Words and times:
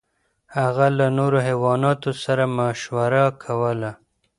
هغه 0.57 0.85
له 0.97 1.07
نورو 1.17 1.37
حیواناتو 1.47 2.09
سره 2.23 2.43
مشوره 2.57 3.23
کوله. 3.43 3.91